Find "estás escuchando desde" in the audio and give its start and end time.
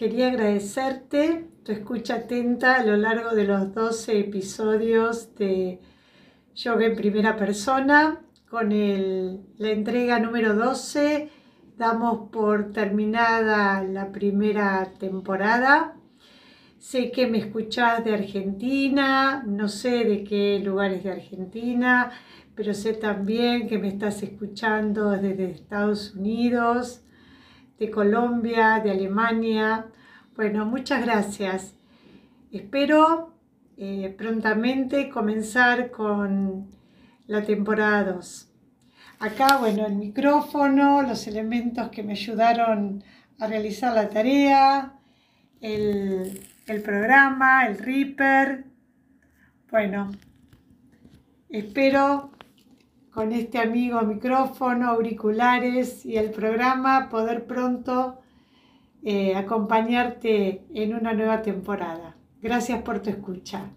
23.88-25.50